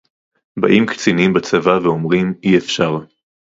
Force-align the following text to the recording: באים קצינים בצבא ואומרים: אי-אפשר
באים 0.59 0.85
קצינים 0.85 1.33
בצבא 1.33 1.79
ואומרים: 1.83 2.33
אי-אפשר 2.43 2.97